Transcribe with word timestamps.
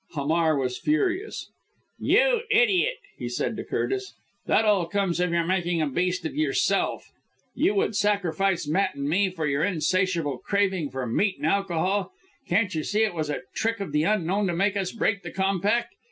Hamar 0.13 0.57
was 0.57 0.79
furious. 0.79 1.51
"You 1.99 2.41
idiot!" 2.49 2.95
he 3.19 3.29
said 3.29 3.55
to 3.55 3.63
Curtis, 3.63 4.15
"that 4.47 4.65
all 4.65 4.87
comes 4.87 5.19
of 5.19 5.31
your 5.31 5.45
making 5.45 5.79
a 5.79 5.85
beast 5.85 6.25
of 6.25 6.35
yourself 6.35 7.11
you 7.53 7.75
would 7.75 7.95
sacrifice 7.95 8.67
Matt 8.67 8.95
and 8.95 9.07
me, 9.07 9.29
for 9.29 9.45
your 9.45 9.63
insatiable 9.63 10.39
craving 10.39 10.89
for 10.89 11.05
meat 11.05 11.37
and 11.37 11.45
alcohol. 11.45 12.13
Can't 12.47 12.73
you 12.73 12.83
see 12.83 13.03
it 13.03 13.13
was 13.13 13.29
a 13.29 13.41
trick 13.53 13.79
of 13.79 13.91
the 13.91 14.01
Unknown 14.05 14.47
to 14.47 14.53
make 14.55 14.75
us 14.75 14.91
break 14.91 15.21
the 15.21 15.29
compact? 15.29 15.93